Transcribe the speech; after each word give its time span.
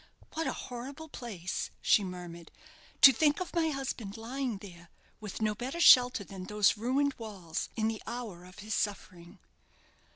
"What 0.33 0.47
a 0.47 0.51
horrible 0.53 1.09
place!" 1.09 1.69
she 1.79 2.03
murmured. 2.03 2.51
"To 3.01 3.13
think 3.13 3.39
of 3.39 3.53
my 3.53 3.69
husband 3.69 4.17
lying 4.17 4.57
there 4.57 4.89
with 5.19 5.43
no 5.43 5.53
better 5.53 5.79
shelter 5.79 6.23
than 6.23 6.45
those 6.45 6.75
ruined 6.75 7.13
walls 7.19 7.69
in 7.75 7.87
the 7.87 8.01
hour 8.07 8.43
of 8.45 8.57
his 8.65 8.73
suffering." 8.73 9.37